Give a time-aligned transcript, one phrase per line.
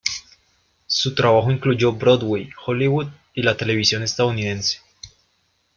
[0.87, 4.79] Su trabajo incluyó Broadway, Hollywood y la televisión estadounidense.